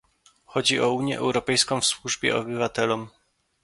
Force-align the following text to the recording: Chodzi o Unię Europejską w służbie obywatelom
Chodzi 0.45 0.79
o 0.79 0.93
Unię 0.93 1.17
Europejską 1.17 1.81
w 1.81 1.85
służbie 1.85 2.37
obywatelom 2.37 3.07